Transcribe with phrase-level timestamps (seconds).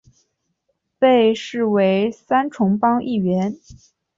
[0.97, 3.55] 被视为三重帮一员。